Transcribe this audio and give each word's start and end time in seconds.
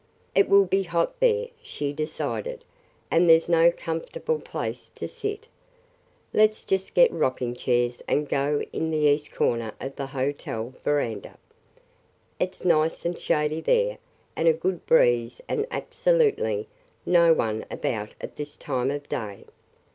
"It 0.33 0.49
will 0.49 0.65
be 0.65 0.81
hot 0.81 1.19
there," 1.19 1.49
she 1.61 1.93
decided, 1.93 2.63
"and 3.11 3.29
there 3.29 3.39
's 3.39 3.47
no 3.47 3.71
comfortable 3.71 4.39
place 4.39 4.89
to 4.95 5.07
sit. 5.07 5.45
Let 6.33 6.55
's 6.55 6.65
just 6.65 6.95
get 6.95 7.11
rocking 7.13 7.53
chairs 7.55 8.01
and 8.07 8.27
go 8.27 8.63
in 8.73 8.89
the 8.89 8.97
east 8.97 9.31
corner 9.31 9.73
of 9.79 9.95
the 9.97 10.07
hotel 10.07 10.73
veranda. 10.83 11.37
It 12.39 12.55
's 12.55 12.65
nice 12.65 13.05
and 13.05 13.15
shady 13.15 13.61
there 13.61 13.99
and 14.35 14.47
a 14.47 14.53
good 14.53 14.87
breeze 14.87 15.39
and 15.47 15.67
absolutely 15.69 16.67
no 17.05 17.31
one 17.31 17.67
about 17.69 18.15
at 18.19 18.37
this 18.37 18.57
time 18.57 18.89
of 18.89 19.07
day." 19.07 19.45